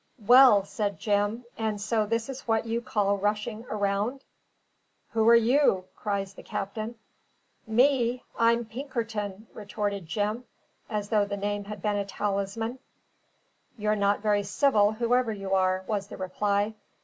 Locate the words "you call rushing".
2.65-3.67